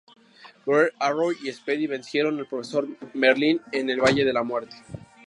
[0.65, 4.75] Green Arrow y Speedy vencieron al Profesor Merlín en el Valle de la Muerte.